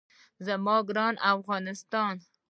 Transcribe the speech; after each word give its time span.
زما 0.45 0.75
ګران 0.87 1.15
افغانستان. 1.33 2.15